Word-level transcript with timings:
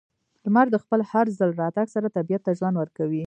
•لمر 0.47 0.67
د 0.71 0.75
خپل 0.83 0.99
هر 1.11 1.25
ځل 1.39 1.49
راتګ 1.61 1.87
سره 1.95 2.13
طبیعت 2.17 2.41
ته 2.47 2.51
ژوند 2.59 2.75
ورکوي. 2.77 3.19